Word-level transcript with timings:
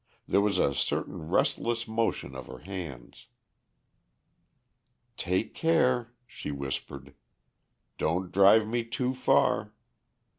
There 0.27 0.41
was 0.41 0.57
a 0.57 0.73
certain 0.73 1.27
restless 1.29 1.87
motion 1.87 2.35
of 2.35 2.47
her 2.47 2.57
hands. 2.57 3.27
"Take 5.15 5.53
care," 5.53 6.15
she 6.25 6.49
whispered. 6.49 7.13
"Don't 7.99 8.31
drive 8.31 8.67
me 8.67 8.83
too 8.83 9.13
far. 9.13 9.75